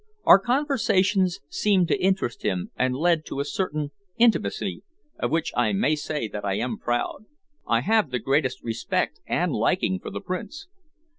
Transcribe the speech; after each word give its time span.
Our 0.23 0.39
conversations 0.39 1.41
seemed 1.47 1.87
to 1.89 2.01
interest 2.01 2.41
him 2.41 2.71
and 2.75 2.95
led 2.95 3.23
to 3.27 3.39
a 3.39 3.45
certain 3.45 3.91
intimacy 4.17 4.81
of 5.19 5.29
which 5.29 5.51
I 5.55 5.73
may 5.73 5.95
say 5.95 6.27
that 6.29 6.43
I 6.43 6.55
am 6.55 6.79
proud. 6.79 7.25
I 7.67 7.81
have 7.81 8.09
the 8.09 8.17
greatest 8.17 8.63
respect 8.63 9.19
and 9.27 9.51
liking 9.53 9.99
for 9.99 10.09
the 10.09 10.19
Prince." 10.19 10.65